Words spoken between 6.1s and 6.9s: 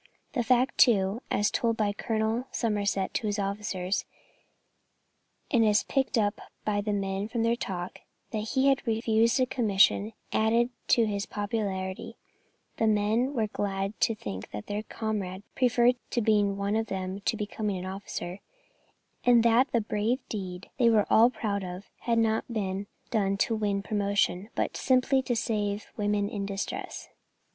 up by